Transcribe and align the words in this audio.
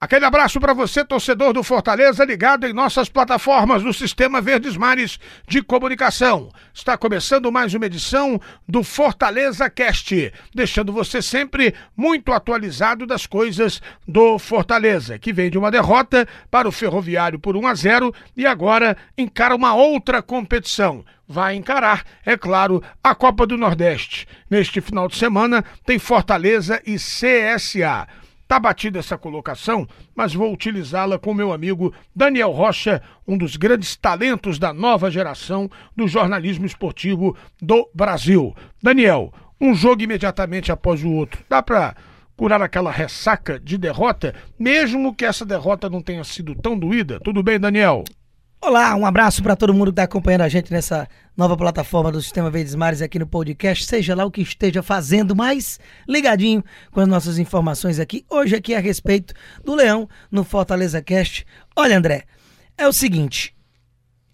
Aquele 0.00 0.24
abraço 0.24 0.60
para 0.60 0.72
você, 0.72 1.04
torcedor 1.04 1.52
do 1.52 1.64
Fortaleza, 1.64 2.24
ligado 2.24 2.64
em 2.68 2.72
nossas 2.72 3.08
plataformas 3.08 3.82
do 3.82 3.92
Sistema 3.92 4.40
Verdes 4.40 4.76
Mares 4.76 5.18
de 5.48 5.60
Comunicação. 5.60 6.50
Está 6.72 6.96
começando 6.96 7.50
mais 7.50 7.74
uma 7.74 7.86
edição 7.86 8.40
do 8.68 8.84
Fortaleza 8.84 9.68
Cast, 9.68 10.32
deixando 10.54 10.92
você 10.92 11.20
sempre 11.20 11.74
muito 11.96 12.32
atualizado 12.32 13.06
das 13.08 13.26
coisas 13.26 13.82
do 14.06 14.38
Fortaleza, 14.38 15.18
que 15.18 15.32
vem 15.32 15.50
de 15.50 15.58
uma 15.58 15.68
derrota 15.70 16.28
para 16.48 16.68
o 16.68 16.72
Ferroviário 16.72 17.40
por 17.40 17.56
1 17.56 17.66
a 17.66 17.74
0 17.74 18.14
e 18.36 18.46
agora 18.46 18.96
encara 19.16 19.56
uma 19.56 19.74
outra 19.74 20.22
competição 20.22 21.04
vai 21.30 21.56
encarar, 21.56 22.04
é 22.24 22.38
claro, 22.38 22.82
a 23.04 23.14
Copa 23.14 23.46
do 23.46 23.58
Nordeste. 23.58 24.26
Neste 24.48 24.80
final 24.80 25.08
de 25.08 25.16
semana 25.18 25.62
tem 25.84 25.98
Fortaleza 25.98 26.80
e 26.86 26.96
CSA. 26.96 28.08
Tá 28.48 28.58
batida 28.58 28.98
essa 28.98 29.18
colocação, 29.18 29.86
mas 30.16 30.32
vou 30.32 30.50
utilizá-la 30.50 31.18
com 31.18 31.34
meu 31.34 31.52
amigo 31.52 31.92
Daniel 32.16 32.50
Rocha, 32.50 33.02
um 33.26 33.36
dos 33.36 33.56
grandes 33.56 33.94
talentos 33.94 34.58
da 34.58 34.72
nova 34.72 35.10
geração 35.10 35.70
do 35.94 36.08
jornalismo 36.08 36.64
esportivo 36.64 37.36
do 37.60 37.86
Brasil. 37.94 38.56
Daniel, 38.82 39.34
um 39.60 39.74
jogo 39.74 40.02
imediatamente 40.02 40.72
após 40.72 41.04
o 41.04 41.10
outro. 41.10 41.44
Dá 41.46 41.62
para 41.62 41.94
curar 42.38 42.62
aquela 42.62 42.90
ressaca 42.90 43.60
de 43.60 43.76
derrota, 43.76 44.34
mesmo 44.58 45.14
que 45.14 45.26
essa 45.26 45.44
derrota 45.44 45.90
não 45.90 46.00
tenha 46.00 46.24
sido 46.24 46.54
tão 46.54 46.78
doída? 46.78 47.20
Tudo 47.20 47.42
bem, 47.42 47.60
Daniel? 47.60 48.02
Olá, 48.60 48.96
um 48.96 49.06
abraço 49.06 49.40
para 49.40 49.54
todo 49.54 49.72
mundo 49.72 49.86
que 49.86 49.90
está 49.92 50.02
acompanhando 50.02 50.40
a 50.40 50.48
gente 50.48 50.72
nessa 50.72 51.08
nova 51.36 51.56
plataforma 51.56 52.10
do 52.10 52.20
Sistema 52.20 52.50
Verdes 52.50 52.74
Mares 52.74 53.00
aqui 53.00 53.16
no 53.16 53.26
podcast, 53.26 53.84
seja 53.84 54.16
lá 54.16 54.24
o 54.24 54.32
que 54.32 54.42
esteja 54.42 54.82
fazendo, 54.82 55.34
mais 55.34 55.78
ligadinho 56.08 56.64
com 56.90 57.00
as 57.00 57.06
nossas 57.06 57.38
informações 57.38 58.00
aqui. 58.00 58.26
Hoje 58.28 58.56
aqui 58.56 58.74
a 58.74 58.80
respeito 58.80 59.32
do 59.64 59.76
Leão 59.76 60.08
no 60.28 60.42
Fortaleza 60.42 61.00
Cast. 61.00 61.46
Olha, 61.76 61.96
André, 61.96 62.24
é 62.76 62.86
o 62.88 62.92
seguinte, 62.92 63.54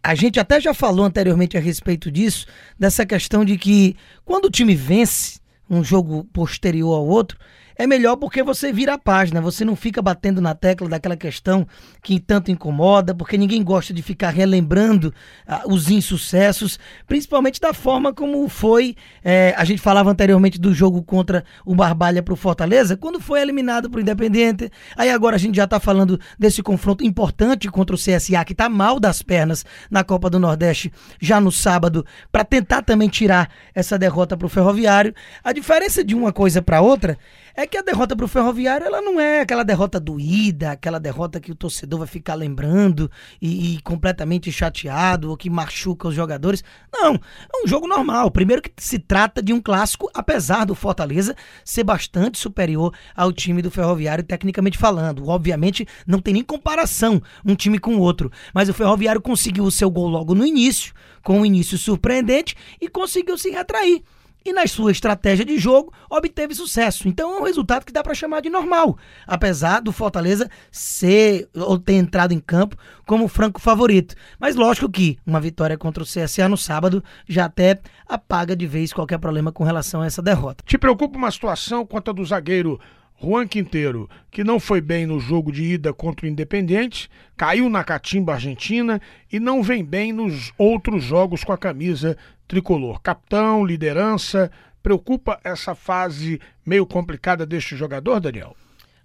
a 0.03 0.15
gente 0.15 0.41
até 0.41 0.59
já 0.59 0.73
falou 0.73 1.05
anteriormente 1.05 1.59
a 1.59 1.61
respeito 1.61 2.11
disso, 2.11 2.47
dessa 2.79 3.05
questão 3.05 3.45
de 3.45 3.59
que 3.59 3.95
quando 4.25 4.47
o 4.47 4.51
time 4.51 4.75
vence 4.75 5.39
um 5.69 5.85
jogo 5.85 6.25
posterior 6.33 6.95
ao 6.95 7.07
outro, 7.07 7.39
é 7.77 7.87
melhor 7.87 8.17
porque 8.17 8.43
você 8.43 8.73
vira 8.73 8.95
a 8.95 8.99
página, 8.99 9.41
você 9.41 9.65
não 9.65 9.75
fica 9.75 10.01
batendo 10.01 10.41
na 10.41 10.55
tecla 10.55 10.89
daquela 10.89 11.17
questão 11.17 11.67
que 12.03 12.21
tanto 12.21 12.51
incomoda, 12.51 13.15
porque 13.15 13.37
ninguém 13.37 13.63
gosta 13.63 13.93
de 13.93 14.03
ficar 14.03 14.31
relembrando 14.31 15.13
ah, 15.47 15.63
os 15.67 15.91
insucessos, 15.91 16.79
principalmente 17.07 17.61
da 17.61 17.75
forma 17.75 18.13
como 18.13 18.49
foi. 18.49 18.95
Eh, 19.25 19.55
a 19.57 19.65
gente 19.65 19.81
falava 19.81 20.11
anteriormente 20.11 20.61
do 20.61 20.73
jogo 20.73 21.03
contra 21.03 21.45
o 21.65 21.75
Barbalha 21.75 22.23
para 22.23 22.35
o 22.35 22.37
Fortaleza, 22.37 22.97
quando 22.97 23.21
foi 23.21 23.41
eliminado 23.41 23.91
para 23.91 23.99
o 23.99 24.01
Independente. 24.01 24.71
Aí 24.97 25.11
agora 25.11 25.37
a 25.37 25.39
gente 25.39 25.57
já 25.57 25.65
está 25.65 25.81
falando 25.81 26.21
desse 26.39 26.63
confronto 26.63 27.05
importante 27.05 27.69
contra 27.69 27.97
o 27.97 27.99
CSA, 27.99 28.45
que 28.45 28.53
está 28.53 28.69
mal 28.69 29.01
das 29.01 29.23
pernas 29.23 29.65
na 29.91 30.05
Copa 30.05 30.31
do 30.31 30.39
Nordeste 30.39 30.93
já 31.21 31.41
no 31.41 31.51
sábado, 31.51 32.05
para 32.31 32.45
tentar 32.45 32.83
também 32.83 33.09
tirar 33.09 33.51
essa 33.75 33.99
derrota 33.99 34.37
para 34.37 34.47
o 34.47 34.51
Ferroviário. 34.51 35.15
A 35.43 35.53
diferença 35.53 36.05
de 36.05 36.15
uma 36.15 36.33
coisa 36.33 36.63
para 36.63 36.81
outra 36.81 37.19
é 37.57 37.64
que 37.67 37.77
a 37.77 37.83
derrota 37.83 38.17
para 38.17 38.25
o 38.25 38.29
Ferroviário 38.29 38.87
ela 38.87 39.01
não 39.01 39.21
é 39.21 39.41
aquela 39.41 39.63
derrota 39.63 40.01
doída, 40.01 40.73
aquela 40.73 40.99
derrota 40.99 41.41
que 41.41 41.53
o 41.53 41.55
torcedor 41.55 42.01
vai 42.01 42.09
ficar 42.09 42.35
lembrando 42.35 43.11
e, 43.41 43.75
e, 43.75 43.83
completamente 43.83 44.51
chateado 44.51 45.31
ou 45.31 45.37
que 45.37 45.49
machuca 45.49 46.09
os 46.09 46.15
jogadores. 46.15 46.65
Não, 46.93 47.15
é 47.15 47.65
um 47.65 47.67
jogo 47.67 47.87
normal. 47.87 48.31
Primeiro 48.31 48.63
que 48.63 48.71
se 48.79 48.99
trata 48.99 49.43
de 49.43 49.53
um 49.53 49.61
clássico, 49.61 50.11
apesar 50.15 50.65
do 50.65 50.75
Fortaleza 50.75 51.35
ser 51.65 51.85
bastante 51.85 52.39
superior 52.39 52.95
ao 53.15 53.33
time 53.33 53.63
do 53.63 53.71
Ferroviário, 53.71 54.25
tecnicamente 54.25 54.79
falando. 54.79 55.29
Obviamente 55.29 55.87
não 56.07 56.21
tem 56.21 56.35
nem 56.35 56.43
comparação 56.43 57.23
um 57.45 57.55
time 57.55 57.79
com 57.79 57.97
o 57.97 58.01
outro, 58.01 58.31
mas 58.53 58.69
o 58.69 58.75
Ferroviário 58.75 59.21
conseguiu 59.21 59.65
o 59.65 59.71
seu 59.71 59.91
gol 59.91 60.09
logo 60.09 60.35
no 60.35 60.47
início, 60.47 60.93
com 61.23 61.41
um 61.41 61.47
início 61.47 61.79
surpreendente 61.79 62.57
e 62.81 62.89
conseguiu 62.89 63.39
se 63.39 63.51
retrair 63.51 64.03
e 64.45 64.53
na 64.53 64.67
sua 64.67 64.93
estratégia 64.93 65.45
de 65.45 65.59
jogo 65.59 65.93
obteve 66.11 66.55
sucesso. 66.55 67.09
Então 67.09 67.37
é 67.37 67.41
um 67.41 67.45
resultado 67.45 67.85
que 67.85 67.93
dá 67.93 68.03
para 68.03 68.15
chamar 68.15 68.43
de 68.43 68.51
normal, 68.51 68.97
apesar 69.27 69.81
do 69.81 69.93
Fortaleza 69.93 70.51
ser 70.71 71.49
ou 71.55 71.79
ter 71.79 71.95
entrado 71.95 72.33
em 72.33 72.41
campo 72.41 72.77
como 73.07 73.29
franco 73.29 73.61
favorito. 73.61 74.15
Mas 74.39 74.55
lógico 74.55 74.91
que 74.91 75.19
uma 75.27 75.41
vitória 75.41 75.79
contra 75.79 76.03
o 76.03 76.07
CSA 76.07 76.49
no 76.49 76.57
sábado 76.57 77.03
já 77.27 77.47
até 77.47 77.81
apaga 78.07 78.55
de 78.55 78.67
vez 78.67 78.93
qualquer 78.93 79.19
problema 79.19 79.51
com 79.51 79.65
relação 79.65 80.03
a 80.03 80.07
essa 80.07 80.23
derrota. 80.23 80.63
Te 80.67 80.77
preocupa 80.77 81.17
uma 81.17 81.31
situação 81.31 81.87
quanto 81.87 82.11
a 82.11 82.15
do 82.15 82.25
zagueiro 82.25 82.79
Juan 83.25 83.49
Quinteiro, 83.49 84.09
que 84.31 84.45
não 84.45 84.61
foi 84.61 84.83
bem 84.83 85.07
no 85.07 85.19
jogo 85.19 85.51
de 85.51 85.65
ida 85.65 85.95
contra 85.95 86.27
o 86.27 86.29
Independente, 86.29 87.09
caiu 87.37 87.71
na 87.71 87.83
catimba 87.83 88.35
argentina 88.35 89.01
e 89.33 89.41
não 89.41 89.63
vem 89.63 89.83
bem 89.83 90.13
nos 90.13 90.53
outros 90.59 91.03
jogos 91.03 91.43
com 91.43 91.53
a 91.53 91.59
camisa 91.59 92.19
tricolor. 92.47 93.01
Capitão, 93.01 93.65
liderança, 93.65 94.51
preocupa 94.83 95.41
essa 95.43 95.75
fase 95.75 96.39
meio 96.67 96.87
complicada 96.87 97.47
deste 97.47 97.75
jogador, 97.75 98.21
Daniel? 98.21 98.55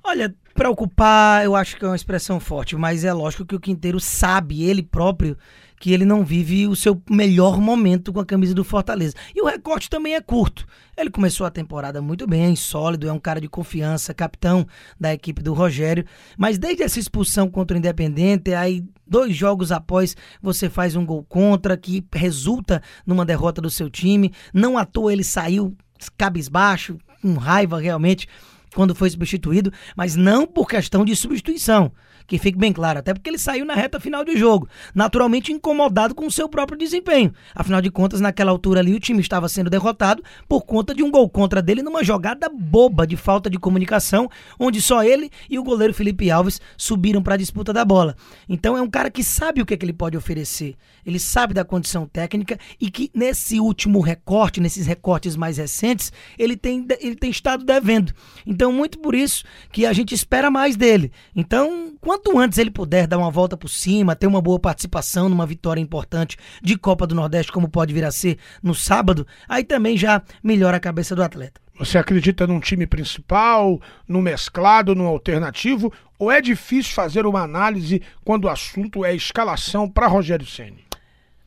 Olha, 0.10 0.34
preocupar 0.56 1.46
eu 1.46 1.56
acho 1.56 1.78
que 1.78 1.86
é 1.86 1.88
uma 1.88 1.96
expressão 1.96 2.40
forte, 2.40 2.76
mas 2.76 3.04
é 3.04 3.14
lógico 3.14 3.46
que 3.46 3.54
o 3.54 3.60
Quinteiro 3.60 4.00
sabe, 4.00 4.64
ele 4.64 4.82
próprio, 4.82 5.38
que 5.80 5.94
ele 5.94 6.04
não 6.04 6.26
vive 6.26 6.66
o 6.66 6.76
seu 6.76 7.00
melhor 7.08 7.62
momento 7.62 8.12
com 8.12 8.20
a 8.20 8.26
camisa 8.26 8.56
do 8.56 8.64
Fortaleza. 8.64 9.14
E 9.36 9.40
o 9.40 9.46
recorte 9.46 9.88
também 9.88 10.16
é 10.16 10.20
curto. 10.20 10.66
Ele 10.98 11.12
começou 11.12 11.46
a 11.46 11.52
temporada 11.52 12.02
muito 12.02 12.26
bem, 12.26 12.56
sólido, 12.56 13.08
é 13.08 13.14
um 13.14 13.20
cara 13.20 13.40
de 13.40 13.48
confiança, 13.48 14.12
capitão 14.12 14.66
da 15.00 15.14
equipe 15.14 15.44
do 15.44 15.54
Rogério, 15.54 16.04
mas 16.36 16.58
desde 16.58 16.82
essa 16.82 17.00
expulsão 17.00 17.48
contra 17.48 17.76
o 17.76 17.78
Independente, 17.78 18.52
aí 18.56 18.84
dois 19.06 19.36
jogos 19.36 19.72
após 19.72 20.18
você 20.42 20.72
faz 20.72 20.96
um 20.96 21.06
gol 21.06 21.24
contra 21.24 21.78
que 21.78 22.04
resulta 22.16 22.82
numa 23.06 23.24
derrota 23.24 23.62
do 23.62 23.70
seu 23.70 23.92
time. 23.92 24.34
Não 24.52 24.76
à 24.76 24.86
toa 24.86 25.14
ele 25.14 25.24
saiu 25.24 25.78
cabisbaixo, 26.18 26.98
com 27.22 27.36
raiva 27.36 27.80
realmente 27.80 28.28
quando 28.76 28.96
foi 28.96 29.10
substituído, 29.10 29.72
mas 29.96 30.16
não 30.16 30.46
por 30.46 30.68
questão 30.68 31.04
de 31.04 31.16
substituição 31.16 31.92
que 32.30 32.38
fique 32.38 32.58
bem 32.58 32.72
claro, 32.72 33.00
até 33.00 33.14
porque 33.14 33.30
ele 33.30 33.40
saiu 33.40 33.66
na 33.66 33.74
reta 33.74 34.00
final 34.00 34.24
de 34.24 34.38
jogo, 34.38 34.70
naturalmente 34.94 35.52
incomodado 35.52 36.14
com 36.14 36.28
o 36.28 36.32
seu 36.32 36.48
próprio 36.48 36.78
desempenho. 36.78 37.34
Afinal 37.56 37.82
de 37.82 37.90
contas, 37.90 38.22
naquela 38.22 38.52
altura 38.52 38.80
ali, 38.80 38.94
o 38.94 39.00
time 39.00 39.20
estava 39.20 39.50
sendo 39.50 39.70
derrotado 39.70 40.24
por 40.48 40.62
conta 40.62 40.94
de 40.94 41.02
um 41.02 41.10
gol 41.10 41.28
contra 41.28 41.62
dele 41.62 41.82
numa 41.82 42.04
jogada 42.04 42.48
boba 42.48 43.08
de 43.08 43.18
falta 43.18 43.50
de 43.50 43.58
comunicação, 43.58 44.30
onde 44.60 44.80
só 44.80 45.04
ele 45.04 45.32
e 45.50 45.58
o 45.58 45.64
goleiro 45.64 45.94
Felipe 45.94 46.30
Alves 46.30 46.62
subiram 46.78 47.24
para 47.24 47.34
a 47.34 47.38
disputa 47.38 47.74
da 47.74 47.84
bola. 47.84 48.16
Então 48.48 48.78
é 48.78 48.82
um 48.82 48.90
cara 48.90 49.10
que 49.10 49.24
sabe 49.24 49.62
o 49.62 49.66
que, 49.66 49.74
é 49.74 49.78
que 49.78 49.84
ele 49.84 49.94
pode 49.94 50.16
oferecer, 50.16 50.76
ele 51.04 51.20
sabe 51.20 51.56
da 51.56 51.66
condição 51.66 52.06
técnica 52.06 52.60
e 52.80 52.92
que 52.92 53.10
nesse 53.14 53.60
último 53.60 54.02
recorte, 54.02 54.62
nesses 54.62 54.86
recortes 54.86 55.36
mais 55.36 55.58
recentes, 55.58 56.14
ele 56.38 56.56
tem, 56.56 56.86
ele 57.00 57.16
tem 57.16 57.32
estado 57.32 57.66
devendo. 57.66 58.14
Então, 58.46 58.59
muito 58.68 59.00
por 59.00 59.16
isso 59.16 59.44
que 59.72 59.86
a 59.86 59.94
gente 59.94 60.14
espera 60.14 60.52
mais 60.52 60.76
dele. 60.76 61.12
Então, 61.36 61.94
quanto 62.02 62.38
antes 62.38 62.58
ele 62.58 62.72
puder 62.72 63.08
dar 63.08 63.18
uma 63.18 63.32
volta 63.32 63.56
por 63.56 63.70
cima, 63.70 64.16
ter 64.16 64.28
uma 64.28 64.42
boa 64.42 64.60
participação 64.60 65.30
numa 65.30 65.46
vitória 65.46 65.80
importante 65.80 66.38
de 66.62 66.78
Copa 66.78 67.08
do 67.08 67.16
Nordeste, 67.16 67.52
como 67.52 67.70
pode 67.70 67.94
vir 67.94 68.04
a 68.04 68.12
ser 68.12 68.38
no 68.62 68.76
sábado, 68.76 69.26
aí 69.48 69.64
também 69.64 69.98
já 69.98 70.22
melhora 70.44 70.78
a 70.78 70.80
cabeça 70.80 71.16
do 71.16 71.24
atleta. 71.24 71.62
Você 71.80 71.98
acredita 71.98 72.46
num 72.46 72.60
time 72.60 72.86
principal, 72.86 73.80
no 74.06 74.22
mesclado, 74.22 74.94
no 74.94 75.06
alternativo, 75.06 75.94
ou 76.18 76.30
é 76.30 76.42
difícil 76.42 76.94
fazer 76.94 77.26
uma 77.26 77.42
análise 77.42 78.02
quando 78.26 78.46
o 78.46 78.50
assunto 78.50 79.06
é 79.06 79.16
escalação 79.16 79.90
para 79.90 80.08
Rogério 80.08 80.46
Ceni? 80.46 80.84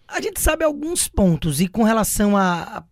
A 0.08 0.20
gente 0.22 0.40
sabe 0.40 0.64
alguns 0.64 1.06
pontos 1.06 1.60
e 1.60 1.68
com 1.68 1.82
relação 1.82 2.34
à 2.36 2.82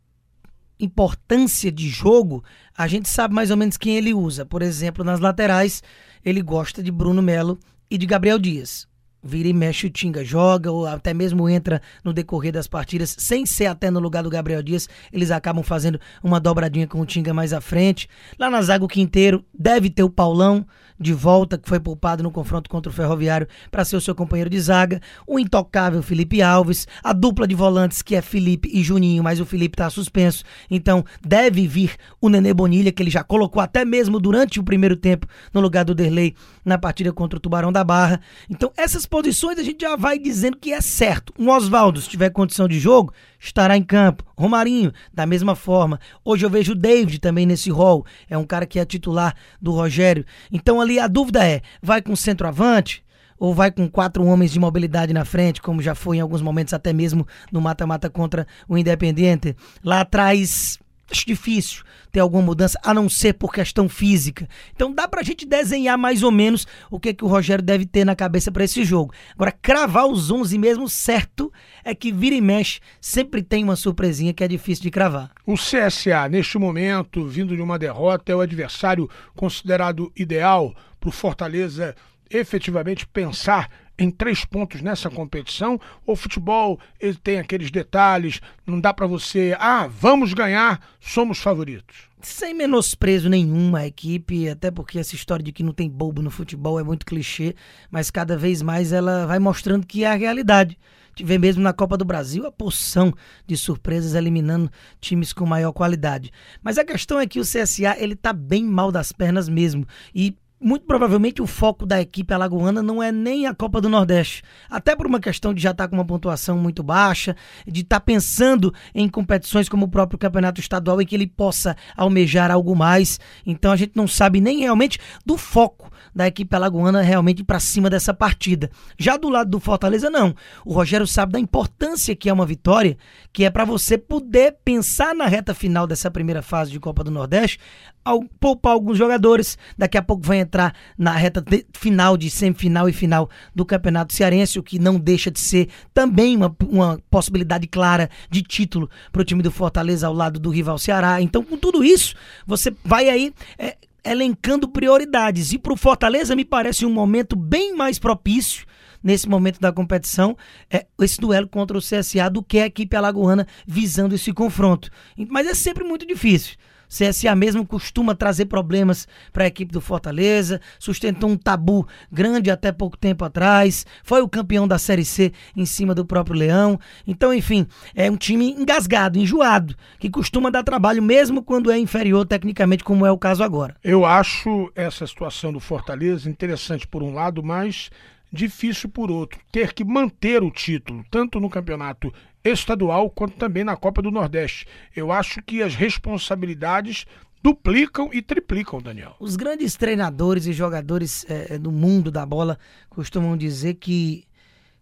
importância 0.80 1.70
de 1.70 1.88
jogo, 1.88 2.42
a 2.76 2.86
gente 2.86 3.08
sabe 3.08 3.34
mais 3.34 3.50
ou 3.50 3.56
menos 3.56 3.76
quem 3.76 3.96
ele 3.96 4.14
usa. 4.14 4.44
Por 4.44 4.62
exemplo, 4.62 5.04
nas 5.04 5.20
laterais, 5.20 5.82
ele 6.24 6.42
gosta 6.42 6.82
de 6.82 6.90
Bruno 6.90 7.22
Melo 7.22 7.58
e 7.90 7.98
de 7.98 8.06
Gabriel 8.06 8.38
Dias. 8.38 8.88
Vira 9.22 9.48
e 9.48 9.52
mexe 9.52 9.86
o 9.86 9.90
Tinga, 9.90 10.24
joga 10.24 10.72
ou 10.72 10.86
até 10.86 11.12
mesmo 11.12 11.46
entra 11.46 11.82
no 12.02 12.12
decorrer 12.12 12.52
das 12.52 12.66
partidas, 12.66 13.14
sem 13.18 13.44
ser 13.44 13.66
até 13.66 13.90
no 13.90 14.00
lugar 14.00 14.22
do 14.22 14.30
Gabriel 14.30 14.62
Dias, 14.62 14.88
eles 15.12 15.30
acabam 15.30 15.62
fazendo 15.62 16.00
uma 16.22 16.40
dobradinha 16.40 16.86
com 16.86 17.00
o 17.00 17.06
Tinga 17.06 17.34
mais 17.34 17.52
à 17.52 17.60
frente. 17.60 18.08
Lá 18.38 18.48
na 18.48 18.62
zaga 18.62 18.82
o 18.82 18.88
Quinteiro 18.88 19.44
deve 19.52 19.90
ter 19.90 20.02
o 20.02 20.08
Paulão 20.08 20.66
de 21.00 21.14
volta, 21.14 21.56
que 21.56 21.68
foi 21.68 21.80
poupado 21.80 22.22
no 22.22 22.30
confronto 22.30 22.68
contra 22.68 22.90
o 22.90 22.94
Ferroviário 22.94 23.48
para 23.70 23.84
ser 23.84 23.96
o 23.96 24.00
seu 24.00 24.14
companheiro 24.14 24.50
de 24.50 24.60
zaga, 24.60 25.00
o 25.26 25.38
intocável 25.38 26.02
Felipe 26.02 26.42
Alves, 26.42 26.86
a 27.02 27.12
dupla 27.12 27.48
de 27.48 27.54
volantes 27.54 28.02
que 28.02 28.14
é 28.14 28.20
Felipe 28.20 28.68
e 28.72 28.82
Juninho, 28.82 29.22
mas 29.22 29.40
o 29.40 29.46
Felipe 29.46 29.74
está 29.74 29.88
suspenso, 29.88 30.44
então 30.70 31.04
deve 31.26 31.66
vir 31.66 31.96
o 32.20 32.28
Nenê 32.28 32.52
Bonilha, 32.52 32.92
que 32.92 33.02
ele 33.02 33.10
já 33.10 33.24
colocou 33.24 33.62
até 33.62 33.84
mesmo 33.84 34.20
durante 34.20 34.60
o 34.60 34.64
primeiro 34.64 34.96
tempo 34.96 35.26
no 35.54 35.60
lugar 35.60 35.84
do 35.84 35.94
Derlei 35.94 36.34
na 36.64 36.76
partida 36.76 37.12
contra 37.12 37.38
o 37.38 37.40
Tubarão 37.40 37.72
da 37.72 37.82
Barra. 37.82 38.20
Então 38.48 38.70
essas 38.76 39.06
posições 39.06 39.58
a 39.58 39.62
gente 39.62 39.80
já 39.80 39.96
vai 39.96 40.18
dizendo 40.18 40.58
que 40.58 40.72
é 40.72 40.80
certo. 40.80 41.32
Um 41.38 41.48
Oswaldo, 41.48 42.00
se 42.00 42.08
tiver 42.08 42.30
condição 42.30 42.68
de 42.68 42.78
jogo, 42.78 43.12
estará 43.40 43.76
em 43.76 43.82
campo. 43.82 44.24
Romarinho, 44.36 44.92
da 45.12 45.24
mesma 45.24 45.56
forma. 45.56 45.98
Hoje 46.24 46.44
eu 46.44 46.50
vejo 46.50 46.72
o 46.72 46.76
David 46.76 47.18
também 47.18 47.46
nesse 47.46 47.70
rol. 47.70 48.04
É 48.28 48.36
um 48.36 48.44
cara 48.44 48.66
que 48.66 48.78
é 48.78 48.84
titular 48.84 49.34
do 49.60 49.72
Rogério. 49.72 50.24
Então 50.52 50.80
ali 50.80 51.00
a 51.00 51.08
dúvida 51.08 51.44
é: 51.44 51.62
vai 51.82 52.02
com 52.02 52.14
centroavante? 52.14 53.02
Ou 53.38 53.54
vai 53.54 53.70
com 53.70 53.88
quatro 53.88 54.22
homens 54.26 54.52
de 54.52 54.60
mobilidade 54.60 55.14
na 55.14 55.24
frente, 55.24 55.62
como 55.62 55.80
já 55.80 55.94
foi 55.94 56.18
em 56.18 56.20
alguns 56.20 56.42
momentos, 56.42 56.74
até 56.74 56.92
mesmo 56.92 57.26
no 57.50 57.58
mata-mata 57.58 58.10
contra 58.10 58.46
o 58.68 58.76
Independiente? 58.76 59.56
Lá 59.82 60.02
atrás, 60.02 60.78
acho 61.10 61.26
difícil 61.26 61.84
ter 62.10 62.20
alguma 62.20 62.42
mudança, 62.42 62.78
a 62.82 62.92
não 62.92 63.08
ser 63.08 63.34
por 63.34 63.52
questão 63.52 63.88
física. 63.88 64.48
Então 64.74 64.92
dá 64.92 65.06
pra 65.06 65.22
gente 65.22 65.46
desenhar 65.46 65.96
mais 65.96 66.22
ou 66.22 66.30
menos 66.30 66.66
o 66.90 66.98
que, 66.98 67.14
que 67.14 67.24
o 67.24 67.28
Rogério 67.28 67.64
deve 67.64 67.86
ter 67.86 68.04
na 68.04 68.16
cabeça 68.16 68.50
para 68.50 68.64
esse 68.64 68.84
jogo. 68.84 69.12
Agora, 69.34 69.52
cravar 69.52 70.06
os 70.06 70.30
11 70.30 70.58
mesmo 70.58 70.88
certo 70.88 71.52
é 71.84 71.94
que 71.94 72.12
vira 72.12 72.34
e 72.34 72.40
mexe, 72.40 72.80
sempre 73.00 73.42
tem 73.42 73.62
uma 73.62 73.76
surpresinha 73.76 74.34
que 74.34 74.42
é 74.42 74.48
difícil 74.48 74.82
de 74.82 74.90
cravar. 74.90 75.30
O 75.46 75.54
CSA, 75.54 76.28
neste 76.28 76.58
momento, 76.58 77.26
vindo 77.26 77.54
de 77.54 77.62
uma 77.62 77.78
derrota, 77.78 78.32
é 78.32 78.34
o 78.34 78.40
adversário 78.40 79.08
considerado 79.34 80.12
ideal 80.16 80.74
para 80.98 81.08
o 81.08 81.12
Fortaleza 81.12 81.94
efetivamente 82.30 83.06
pensar 83.06 83.68
em 84.00 84.10
três 84.10 84.44
pontos 84.44 84.80
nessa 84.80 85.10
competição? 85.10 85.78
O 86.06 86.16
futebol 86.16 86.80
ele 86.98 87.16
tem 87.16 87.38
aqueles 87.38 87.70
detalhes, 87.70 88.40
não 88.66 88.80
dá 88.80 88.94
para 88.94 89.06
você, 89.06 89.54
ah, 89.60 89.86
vamos 89.86 90.32
ganhar, 90.32 90.80
somos 90.98 91.38
favoritos. 91.38 92.08
Sem 92.22 92.54
menosprezo 92.54 93.28
nenhum 93.28 93.76
a 93.76 93.86
equipe, 93.86 94.48
até 94.48 94.70
porque 94.70 94.98
essa 94.98 95.14
história 95.14 95.44
de 95.44 95.52
que 95.52 95.62
não 95.62 95.72
tem 95.72 95.88
bobo 95.88 96.22
no 96.22 96.30
futebol 96.30 96.80
é 96.80 96.82
muito 96.82 97.06
clichê, 97.06 97.54
mas 97.90 98.10
cada 98.10 98.36
vez 98.36 98.62
mais 98.62 98.92
ela 98.92 99.26
vai 99.26 99.38
mostrando 99.38 99.86
que 99.86 100.04
é 100.04 100.08
a 100.08 100.14
realidade. 100.14 100.78
Tive 101.14 101.38
mesmo 101.38 101.62
na 101.62 101.72
Copa 101.72 101.96
do 101.96 102.04
Brasil 102.04 102.46
a 102.46 102.52
porção 102.52 103.12
de 103.46 103.56
surpresas 103.56 104.14
eliminando 104.14 104.70
times 105.00 105.32
com 105.32 105.44
maior 105.44 105.72
qualidade. 105.72 106.30
Mas 106.62 106.78
a 106.78 106.84
questão 106.84 107.18
é 107.18 107.26
que 107.26 107.40
o 107.40 107.42
CSA 107.42 107.96
ele 107.98 108.16
tá 108.16 108.32
bem 108.32 108.64
mal 108.64 108.90
das 108.90 109.12
pernas 109.12 109.48
mesmo. 109.48 109.86
E 110.14 110.34
muito 110.60 110.84
provavelmente 110.84 111.40
o 111.40 111.46
foco 111.46 111.86
da 111.86 112.00
equipe 112.00 112.34
alagoana 112.34 112.82
não 112.82 113.02
é 113.02 113.10
nem 113.10 113.46
a 113.46 113.54
Copa 113.54 113.80
do 113.80 113.88
Nordeste. 113.88 114.42
Até 114.68 114.94
por 114.94 115.06
uma 115.06 115.18
questão 115.18 115.54
de 115.54 115.62
já 115.62 115.70
estar 115.70 115.84
tá 115.84 115.88
com 115.88 115.96
uma 115.96 116.04
pontuação 116.04 116.58
muito 116.58 116.82
baixa, 116.82 117.34
de 117.66 117.80
estar 117.80 117.98
tá 117.98 118.04
pensando 118.04 118.72
em 118.94 119.08
competições 119.08 119.68
como 119.68 119.86
o 119.86 119.90
próprio 119.90 120.18
Campeonato 120.18 120.60
Estadual 120.60 121.00
em 121.00 121.06
que 121.06 121.14
ele 121.14 121.26
possa 121.26 121.76
almejar 121.96 122.50
algo 122.50 122.76
mais. 122.76 123.18
Então 123.46 123.72
a 123.72 123.76
gente 123.76 123.92
não 123.94 124.06
sabe 124.06 124.40
nem 124.40 124.60
realmente 124.60 124.98
do 125.24 125.38
foco 125.38 125.90
da 126.14 126.26
equipe 126.26 126.54
alagoana 126.54 127.02
realmente 127.02 127.44
para 127.44 127.60
cima 127.60 127.88
dessa 127.88 128.12
partida. 128.12 128.70
Já 128.98 129.16
do 129.16 129.28
lado 129.28 129.50
do 129.50 129.60
Fortaleza, 129.60 130.10
não. 130.10 130.34
O 130.64 130.72
Rogério 130.72 131.06
sabe 131.06 131.32
da 131.32 131.40
importância 131.40 132.16
que 132.16 132.28
é 132.28 132.32
uma 132.32 132.46
vitória, 132.46 132.96
que 133.32 133.44
é 133.44 133.50
para 133.50 133.64
você 133.64 133.96
poder 133.96 134.56
pensar 134.64 135.14
na 135.14 135.26
reta 135.26 135.54
final 135.54 135.86
dessa 135.86 136.10
primeira 136.10 136.42
fase 136.42 136.70
de 136.70 136.80
Copa 136.80 137.04
do 137.04 137.10
Nordeste, 137.10 137.58
ao, 138.04 138.22
poupar 138.40 138.72
alguns 138.72 138.98
jogadores. 138.98 139.58
Daqui 139.76 139.96
a 139.96 140.02
pouco 140.02 140.26
vai 140.26 140.38
entrar 140.38 140.74
na 140.96 141.12
reta 141.12 141.40
de, 141.40 141.66
final 141.72 142.16
de 142.16 142.30
semifinal 142.30 142.88
e 142.88 142.92
final 142.92 143.28
do 143.54 143.64
Campeonato 143.64 144.14
Cearense, 144.14 144.58
o 144.58 144.62
que 144.62 144.78
não 144.78 144.98
deixa 144.98 145.30
de 145.30 145.38
ser 145.38 145.68
também 145.92 146.36
uma, 146.36 146.54
uma 146.68 147.00
possibilidade 147.10 147.66
clara 147.66 148.10
de 148.30 148.42
título 148.42 148.90
para 149.12 149.22
o 149.22 149.24
time 149.24 149.42
do 149.42 149.50
Fortaleza 149.50 150.06
ao 150.06 150.14
lado 150.14 150.40
do 150.40 150.50
rival 150.50 150.78
Ceará. 150.78 151.20
Então, 151.20 151.42
com 151.42 151.56
tudo 151.56 151.84
isso, 151.84 152.14
você 152.46 152.74
vai 152.84 153.08
aí. 153.08 153.32
É, 153.58 153.76
elencando 154.04 154.68
prioridades. 154.68 155.52
E 155.52 155.58
para 155.58 155.72
o 155.72 155.76
Fortaleza 155.76 156.36
me 156.36 156.44
parece 156.44 156.84
um 156.86 156.92
momento 156.92 157.36
bem 157.36 157.74
mais 157.74 157.98
propício 157.98 158.66
nesse 159.02 159.28
momento 159.28 159.60
da 159.60 159.72
competição 159.72 160.36
é 160.70 160.86
esse 161.00 161.20
duelo 161.20 161.48
contra 161.48 161.76
o 161.76 161.80
CSA 161.80 162.28
do 162.30 162.42
que 162.42 162.58
a 162.58 162.66
equipe 162.66 162.94
alagoana 162.96 163.46
visando 163.66 164.14
esse 164.14 164.32
confronto. 164.32 164.90
Mas 165.28 165.46
é 165.46 165.54
sempre 165.54 165.84
muito 165.84 166.06
difícil. 166.06 166.56
CSA 166.90 167.34
mesmo 167.36 167.64
costuma 167.64 168.14
trazer 168.14 168.46
problemas 168.46 169.06
para 169.32 169.44
a 169.44 169.46
equipe 169.46 169.72
do 169.72 169.80
Fortaleza, 169.80 170.60
sustentou 170.78 171.30
um 171.30 171.36
tabu 171.36 171.86
grande 172.10 172.50
até 172.50 172.72
pouco 172.72 172.96
tempo 172.96 173.24
atrás, 173.24 173.86
foi 174.02 174.20
o 174.20 174.28
campeão 174.28 174.66
da 174.66 174.76
Série 174.76 175.04
C 175.04 175.32
em 175.56 175.64
cima 175.64 175.94
do 175.94 176.04
próprio 176.04 176.36
Leão. 176.36 176.78
Então, 177.06 177.32
enfim, 177.32 177.66
é 177.94 178.10
um 178.10 178.16
time 178.16 178.50
engasgado, 178.50 179.18
enjoado, 179.18 179.76
que 179.98 180.10
costuma 180.10 180.50
dar 180.50 180.64
trabalho 180.64 181.02
mesmo 181.02 181.42
quando 181.42 181.70
é 181.70 181.78
inferior 181.78 182.26
tecnicamente, 182.26 182.82
como 182.82 183.06
é 183.06 183.12
o 183.12 183.18
caso 183.18 183.44
agora. 183.44 183.76
Eu 183.84 184.04
acho 184.04 184.70
essa 184.74 185.06
situação 185.06 185.52
do 185.52 185.60
Fortaleza 185.60 186.28
interessante 186.28 186.86
por 186.86 187.02
um 187.02 187.14
lado, 187.14 187.42
mas 187.42 187.90
difícil 188.32 188.88
por 188.88 189.10
outro. 189.10 189.40
Ter 189.50 189.72
que 189.72 189.84
manter 189.84 190.42
o 190.42 190.50
título, 190.50 191.04
tanto 191.10 191.40
no 191.40 191.50
campeonato 191.50 192.12
estadual 192.44 193.10
quanto 193.10 193.36
também 193.36 193.64
na 193.64 193.76
Copa 193.76 194.00
do 194.00 194.10
Nordeste. 194.10 194.66
Eu 194.94 195.12
acho 195.12 195.42
que 195.42 195.62
as 195.62 195.74
responsabilidades 195.74 197.06
duplicam 197.42 198.10
e 198.12 198.22
triplicam, 198.22 198.80
Daniel. 198.80 199.16
Os 199.18 199.36
grandes 199.36 199.76
treinadores 199.76 200.46
e 200.46 200.52
jogadores 200.52 201.24
é, 201.28 201.58
do 201.58 201.72
mundo 201.72 202.10
da 202.10 202.24
bola 202.24 202.58
costumam 202.88 203.36
dizer 203.36 203.74
que 203.74 204.24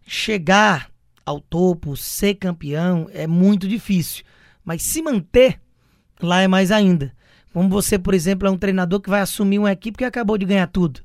chegar 0.07 0.91
ao 1.25 1.41
topo, 1.41 1.97
ser 1.97 2.35
campeão 2.35 3.09
é 3.13 3.27
muito 3.27 3.69
difícil, 3.69 4.25
mas 4.65 4.83
se 4.83 5.03
manter 5.03 5.61
lá 6.21 6.41
é 6.41 6.49
mais 6.49 6.71
ainda. 6.71 7.13
Como 7.53 7.69
você, 7.69 7.99
por 7.99 8.15
exemplo, 8.15 8.47
é 8.47 8.51
um 8.51 8.57
treinador 8.57 9.01
que 9.01 9.11
vai 9.11 9.21
assumir 9.21 9.59
uma 9.59 9.73
equipe 9.73 9.99
que 9.99 10.05
acabou 10.05 10.39
de 10.39 10.47
ganhar 10.47 10.67
tudo. 10.67 11.01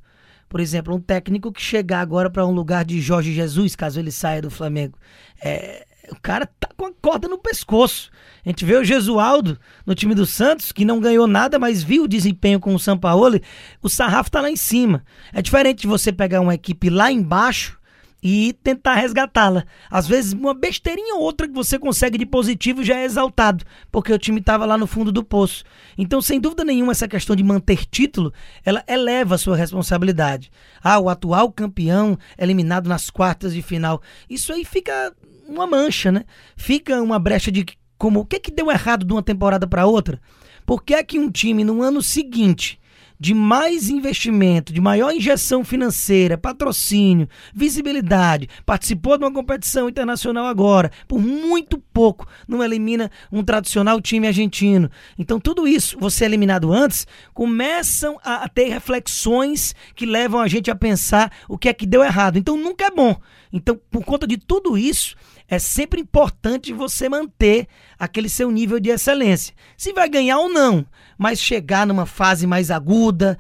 Por 0.54 0.60
exemplo, 0.60 0.94
um 0.94 1.00
técnico 1.00 1.52
que 1.52 1.60
chegar 1.60 2.02
agora 2.02 2.30
para 2.30 2.46
um 2.46 2.52
lugar 2.52 2.86
de 2.86 3.02
Jorge 3.02 3.34
Jesus, 3.34 3.76
caso 3.76 4.00
ele 4.00 4.12
saia 4.12 4.40
do 4.40 4.52
Flamengo, 4.52 4.96
é, 5.44 5.84
o 6.12 6.16
cara 6.22 6.46
tá 6.46 6.70
com 6.78 6.86
a 6.86 6.92
corda 7.02 7.28
no 7.28 7.40
pescoço. 7.40 8.12
A 8.46 8.50
gente 8.50 8.64
vê 8.64 8.76
o 8.76 8.84
Gesualdo 8.84 9.58
no 9.84 9.96
time 9.96 10.14
do 10.14 10.28
Santos, 10.28 10.72
que 10.72 10.86
não 10.86 11.00
ganhou 11.00 11.26
nada, 11.26 11.58
mas 11.58 11.82
viu 11.82 12.04
o 12.04 12.08
desempenho 12.08 12.60
com 12.60 12.76
o 12.76 12.78
Sampaoli. 12.78 13.42
O 13.82 13.90
sarrafo 13.90 14.30
tá 14.30 14.42
lá 14.42 14.52
em 14.52 14.56
cima. 14.56 15.04
É 15.34 15.42
diferente 15.42 15.82
de 15.82 15.88
você 15.88 16.14
pegar 16.14 16.40
uma 16.40 16.54
equipe 16.54 16.88
lá 16.88 17.12
embaixo 17.12 17.80
e 18.24 18.54
tentar 18.64 18.96
resgatá-la. 18.96 19.66
Às 19.92 20.08
vezes, 20.08 20.32
uma 20.32 20.54
besteirinha 20.54 21.16
ou 21.16 21.22
outra 21.22 21.48
que 21.48 21.54
você 21.54 21.78
consegue 21.78 22.18
de 22.18 22.26
positivo 22.26 22.82
já 22.82 22.96
é 22.96 23.04
exaltado, 23.04 23.66
porque 23.92 24.14
o 24.14 24.18
time 24.18 24.40
estava 24.40 24.66
lá 24.66 24.78
no 24.78 24.88
fundo 24.88 25.12
do 25.12 25.24
poço. 25.24 25.66
Então, 25.98 26.22
sem 26.22 26.40
dúvida 26.40 26.64
nenhuma, 26.64 26.94
essa 26.94 27.08
questão 27.08 27.36
de 27.36 27.44
manter 27.44 27.86
título, 27.86 28.34
ela 28.64 28.82
eleva 28.88 29.36
a 29.36 29.38
sua 29.38 29.58
responsabilidade. 29.58 30.50
Ah, 30.82 31.00
o 31.00 31.10
atual 31.10 31.52
campeão 31.52 32.18
eliminado 32.38 32.88
nas 32.88 33.10
quartas 33.10 33.54
de 33.54 33.62
final. 33.62 34.02
Isso 34.30 34.54
aí 34.54 34.64
fica 34.64 35.14
uma 35.46 35.68
mancha, 35.68 36.12
né? 36.12 36.24
Fica 36.56 37.02
uma 37.02 37.20
brecha 37.20 37.52
de 37.52 37.66
como 37.98 38.22
o 38.22 38.26
que 38.26 38.40
que 38.40 38.52
deu 38.52 38.72
errado 38.72 39.06
de 39.06 39.12
uma 39.12 39.22
temporada 39.24 39.68
para 39.68 39.86
outra? 39.86 40.22
Por 40.66 40.82
que 40.82 40.94
é 40.94 41.04
que 41.04 41.20
um 41.20 41.30
time 41.30 41.64
no 41.64 41.82
ano 41.82 42.02
seguinte 42.02 42.80
de 43.24 43.34
mais 43.34 43.90
investimento, 43.90 44.74
de 44.74 44.82
maior 44.82 45.10
injeção 45.14 45.64
financeira, 45.64 46.38
patrocínio, 46.38 47.30
visibilidade, 47.54 48.50
participou 48.66 49.18
de 49.18 49.24
uma 49.24 49.32
competição 49.32 49.88
internacional 49.88 50.46
agora, 50.46 50.92
por 51.08 51.22
muito 51.22 51.78
pouco 51.94 52.28
não 52.46 52.62
elimina 52.62 53.10
um 53.32 53.42
tradicional 53.42 54.02
time 54.02 54.28
argentino. 54.28 54.92
Então 55.18 55.40
tudo 55.40 55.66
isso, 55.66 55.98
você 55.98 56.26
eliminado 56.26 56.74
antes, 56.74 57.08
começam 57.34 58.20
a 58.26 58.50
ter 58.50 58.66
reflexões 58.66 59.74
que 59.96 60.06
levam 60.06 60.42
a 60.42 60.48
gente 60.50 60.70
a 60.70 60.76
pensar 60.76 61.32
o 61.48 61.58
que 61.58 61.70
é 61.70 61.74
que 61.74 61.86
deu 61.86 62.04
errado. 62.04 62.38
Então 62.38 62.58
nunca 62.58 62.88
é 62.88 62.92
bom. 62.92 63.16
Então, 63.54 63.80
por 63.90 64.04
conta 64.04 64.26
de 64.26 64.36
tudo 64.36 64.76
isso, 64.76 65.16
é 65.54 65.60
sempre 65.60 66.02
importante 66.02 66.74
você 66.74 67.08
manter 67.08 67.68
aquele 67.98 68.28
seu 68.28 68.50
nível 68.50 68.80
de 68.80 68.90
excelência. 68.90 69.54
Se 69.78 69.94
vai 69.94 70.10
ganhar 70.10 70.40
ou 70.40 70.50
não, 70.50 70.86
mas 71.18 71.40
chegar 71.40 71.86
numa 71.86 72.06
fase 72.06 72.48
mais 72.48 72.72
aguda, 72.72 73.38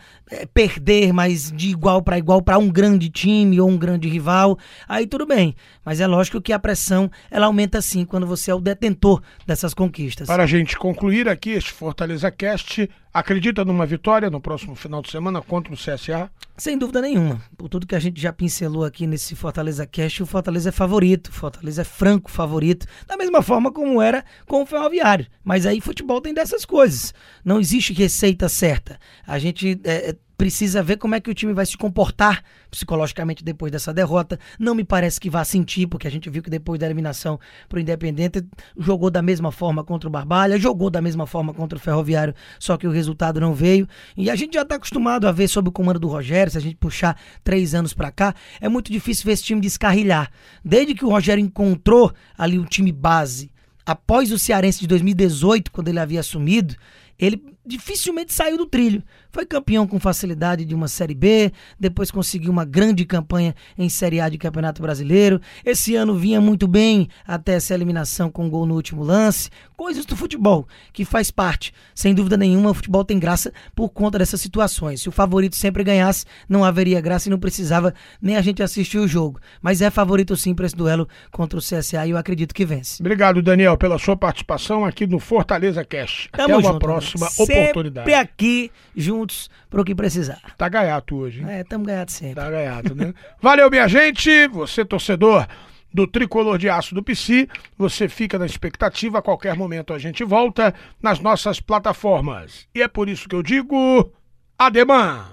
perder 0.53 1.13
mais 1.13 1.51
de 1.51 1.69
igual 1.69 2.01
para 2.01 2.17
igual 2.17 2.41
para 2.41 2.57
um 2.57 2.69
grande 2.69 3.09
time 3.09 3.59
ou 3.59 3.69
um 3.69 3.77
grande 3.77 4.07
rival, 4.07 4.57
aí 4.87 5.05
tudo 5.05 5.25
bem. 5.25 5.55
Mas 5.85 5.99
é 5.99 6.07
lógico 6.07 6.41
que 6.41 6.53
a 6.53 6.59
pressão 6.59 7.09
ela 7.29 7.45
aumenta 7.45 7.81
sim 7.81 8.05
quando 8.05 8.25
você 8.25 8.51
é 8.51 8.55
o 8.55 8.61
detentor 8.61 9.21
dessas 9.45 9.73
conquistas. 9.73 10.27
Para 10.27 10.43
a 10.43 10.47
gente 10.47 10.77
concluir 10.77 11.27
aqui 11.27 11.51
este 11.51 11.71
Fortaleza 11.71 12.31
Cast, 12.31 12.89
acredita 13.13 13.63
numa 13.63 13.85
vitória 13.85 14.29
no 14.29 14.41
próximo 14.41 14.75
final 14.75 15.01
de 15.01 15.11
semana 15.11 15.41
contra 15.41 15.73
o 15.73 15.77
CSA? 15.77 16.29
Sem 16.55 16.77
dúvida 16.77 17.01
nenhuma. 17.01 17.41
Por 17.57 17.67
tudo 17.67 17.87
que 17.87 17.95
a 17.95 17.99
gente 17.99 18.21
já 18.21 18.31
pincelou 18.31 18.85
aqui 18.85 19.07
nesse 19.07 19.35
Fortaleza 19.35 19.85
Cast, 19.85 20.21
o 20.21 20.25
Fortaleza 20.25 20.69
é 20.69 20.71
favorito, 20.71 21.27
o 21.27 21.31
Fortaleza 21.31 21.81
é 21.81 21.85
franco 21.85 22.29
favorito, 22.29 22.85
da 23.07 23.17
mesma 23.17 23.41
forma 23.41 23.71
como 23.71 24.01
era 24.01 24.23
com 24.47 24.61
o 24.61 24.65
Ferroviário. 24.65 25.27
Mas 25.43 25.65
aí 25.65 25.81
futebol 25.81 26.21
tem 26.21 26.33
dessas 26.33 26.63
coisas. 26.63 27.13
Não 27.43 27.59
existe 27.59 27.91
receita 27.91 28.47
certa. 28.47 28.99
A 29.25 29.39
gente 29.39 29.79
é, 29.83 30.15
precisa 30.43 30.83
ver 30.83 30.97
como 30.97 31.15
é 31.15 31.21
que 31.21 31.31
o 31.31 31.33
time 31.33 31.53
vai 31.53 31.65
se 31.65 31.77
comportar 31.77 32.43
psicologicamente 32.69 33.45
depois 33.45 33.71
dessa 33.71 33.93
derrota. 33.93 34.37
Não 34.59 34.75
me 34.75 34.83
parece 34.83 35.17
que 35.17 35.29
vá 35.29 35.45
sentir, 35.45 35.87
porque 35.87 36.05
a 36.05 36.11
gente 36.11 36.29
viu 36.29 36.43
que 36.43 36.49
depois 36.49 36.77
da 36.77 36.85
eliminação 36.85 37.39
pro 37.69 37.79
Independente 37.79 38.43
jogou 38.77 39.09
da 39.09 39.21
mesma 39.21 39.53
forma 39.53 39.85
contra 39.85 40.09
o 40.09 40.11
Barbalha, 40.11 40.59
jogou 40.59 40.89
da 40.89 41.01
mesma 41.01 41.25
forma 41.25 41.53
contra 41.53 41.77
o 41.77 41.79
Ferroviário, 41.79 42.35
só 42.59 42.75
que 42.75 42.85
o 42.85 42.91
resultado 42.91 43.39
não 43.39 43.53
veio. 43.53 43.87
E 44.17 44.29
a 44.29 44.35
gente 44.35 44.55
já 44.55 44.63
está 44.63 44.75
acostumado 44.75 45.29
a 45.29 45.31
ver 45.31 45.47
sob 45.47 45.69
o 45.69 45.71
comando 45.71 45.97
do 45.97 46.09
Rogério, 46.09 46.51
se 46.51 46.57
a 46.57 46.61
gente 46.61 46.75
puxar 46.75 47.17
três 47.41 47.73
anos 47.73 47.93
para 47.93 48.11
cá, 48.11 48.35
é 48.59 48.67
muito 48.67 48.91
difícil 48.91 49.23
ver 49.23 49.31
esse 49.31 49.43
time 49.43 49.61
descarrilhar. 49.61 50.29
Desde 50.61 50.93
que 50.93 51.05
o 51.05 51.09
Rogério 51.09 51.41
encontrou 51.41 52.11
ali 52.37 52.59
o 52.59 52.65
time 52.65 52.91
base, 52.91 53.49
após 53.85 54.29
o 54.29 54.37
Cearense 54.37 54.81
de 54.81 54.87
2018, 54.87 55.71
quando 55.71 55.87
ele 55.87 55.99
havia 55.99 56.19
assumido, 56.19 56.75
ele 57.17 57.41
dificilmente 57.65 58.33
saiu 58.33 58.57
do 58.57 58.65
trilho. 58.65 59.03
Foi 59.31 59.45
campeão 59.45 59.87
com 59.87 59.99
facilidade 59.99 60.63
de 60.65 60.75
uma 60.75 60.87
Série 60.87 61.15
B, 61.15 61.51
depois 61.79 62.11
conseguiu 62.11 62.51
uma 62.51 62.65
grande 62.65 63.03
campanha 63.05 63.55
em 63.77 63.89
Série 63.89 64.19
A 64.21 64.29
de 64.29 64.37
Campeonato 64.37 64.81
Brasileiro. 64.81 65.41
Esse 65.65 65.95
ano 65.95 66.15
vinha 66.15 66.39
muito 66.39 66.67
bem 66.67 67.07
até 67.25 67.53
essa 67.53 67.73
eliminação 67.73 68.29
com 68.29 68.45
um 68.45 68.49
gol 68.49 68.65
no 68.65 68.75
último 68.75 69.03
lance. 69.03 69.49
Coisas 69.75 70.05
do 70.05 70.15
futebol, 70.15 70.67
que 70.91 71.03
faz 71.03 71.31
parte. 71.31 71.73
Sem 71.95 72.13
dúvida 72.13 72.37
nenhuma, 72.37 72.69
o 72.69 72.73
futebol 72.73 73.03
tem 73.03 73.17
graça 73.17 73.51
por 73.75 73.89
conta 73.89 74.19
dessas 74.19 74.39
situações. 74.39 75.01
Se 75.01 75.09
o 75.09 75.11
favorito 75.11 75.55
sempre 75.55 75.83
ganhasse, 75.83 76.25
não 76.47 76.63
haveria 76.63 77.01
graça 77.01 77.27
e 77.27 77.31
não 77.31 77.39
precisava 77.39 77.93
nem 78.21 78.35
a 78.35 78.41
gente 78.41 78.61
assistir 78.61 78.99
o 78.99 79.07
jogo. 79.07 79.39
Mas 79.61 79.81
é 79.81 79.89
favorito 79.89 80.37
sim 80.37 80.53
para 80.53 80.65
esse 80.65 80.75
duelo 80.75 81.07
contra 81.31 81.57
o 81.57 81.61
CSA 81.61 82.05
e 82.05 82.11
eu 82.11 82.17
acredito 82.17 82.53
que 82.53 82.65
vence. 82.65 83.01
Obrigado, 83.01 83.41
Daniel, 83.41 83.77
pela 83.77 83.97
sua 83.97 84.15
participação 84.15 84.85
aqui 84.85 85.07
no 85.07 85.19
Fortaleza 85.19 85.83
Cash. 85.83 86.29
Tamo 86.31 86.43
Até 86.43 86.55
uma 86.55 86.73
junto, 86.73 86.79
próxima 86.79 87.29
Sempre 87.29 87.52
oportunidade. 87.61 88.13
aqui, 88.13 88.71
juntos, 88.95 89.49
pro 89.69 89.83
que 89.83 89.95
precisar. 89.95 90.41
Tá 90.57 90.69
gaiato 90.69 91.15
hoje, 91.15 91.41
hein? 91.41 91.47
É, 91.49 91.63
tamo 91.63 91.85
ganhado 91.85 92.11
sempre. 92.11 92.35
Tá 92.35 92.49
gaiato, 92.49 92.95
né? 92.95 93.13
Valeu, 93.41 93.69
minha 93.69 93.87
gente. 93.87 94.47
Você, 94.47 94.83
torcedor 94.83 95.47
do 95.93 96.07
Tricolor 96.07 96.57
de 96.57 96.69
Aço 96.69 96.95
do 96.95 97.03
PC, 97.03 97.47
você 97.77 98.09
fica 98.09 98.39
na 98.39 98.45
expectativa. 98.45 99.19
A 99.19 99.21
qualquer 99.21 99.55
momento 99.55 99.93
a 99.93 99.99
gente 99.99 100.23
volta 100.23 100.73
nas 101.01 101.19
nossas 101.19 101.59
plataformas. 101.59 102.67
E 102.73 102.81
é 102.81 102.87
por 102.87 103.07
isso 103.07 103.29
que 103.29 103.35
eu 103.35 103.43
digo. 103.43 104.11
Ademã! 104.57 105.32